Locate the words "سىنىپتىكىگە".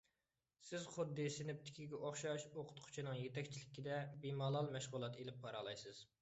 1.35-1.99